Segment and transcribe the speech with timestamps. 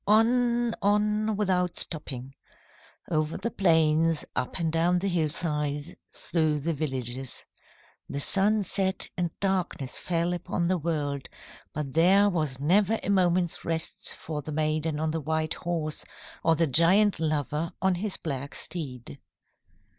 [0.07, 2.33] On, on, without stopping.
[3.11, 7.45] Over the plains, up and down the hillsides, through the villages.
[8.09, 11.29] The sun set and darkness fell upon the world,
[11.71, 16.03] but there was never a moment's rest for the maiden on the white horse
[16.43, 19.19] or the giant lover on his black steed.